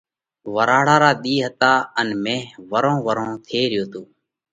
[0.55, 2.37] ورهاۯا را ۮِي هتا ان مي
[2.71, 4.01] ورهون ورهون ٿي ريو تو۔